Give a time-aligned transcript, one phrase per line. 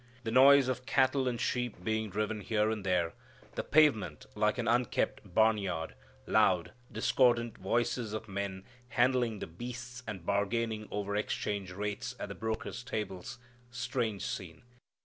[0.23, 3.13] The noise of cattle and sheep being driven here and there,
[3.53, 5.93] the pavement like an unkempt barnyard,
[6.25, 12.33] loud, discordant voices of men handling the beasts and bargaining over exchange rates at the
[12.33, 13.37] brokers' tables
[13.69, 14.63] strange scene.